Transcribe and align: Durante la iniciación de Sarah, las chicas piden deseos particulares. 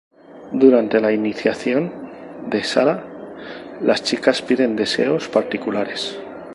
Durante 0.51 0.99
la 0.99 1.11
iniciación 1.11 1.91
de 2.47 2.63
Sarah, 2.63 3.03
las 3.81 4.01
chicas 4.01 4.41
piden 4.41 4.75
deseos 4.75 5.27
particulares. 5.27 6.17